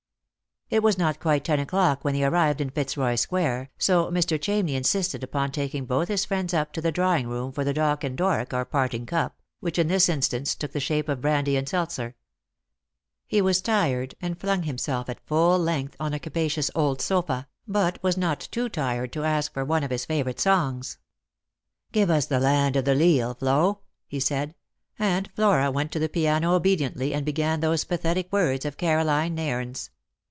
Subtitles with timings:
[0.73, 4.39] It was not quite ten o'clock when they arrived in Fitzroy square, so Mr.
[4.39, 8.05] Chamney insisted upon taking both his friends up to the drawing room for the doch
[8.05, 11.67] an dorrach, or parting cup, which in this instance took the shape of brandy and
[11.67, 12.15] seltzer.
[13.27, 18.01] He was tired, and flung himself at full length on a capacious old sofa; but
[18.01, 20.99] was not too tired to ask for one of his favourite songs."
[21.91, 24.55] Give us the' Land of the Leal,' Flo," he said;
[24.97, 29.89] and Flora went to the piano obediently, and began those pathetic words of Caroline Nairne's.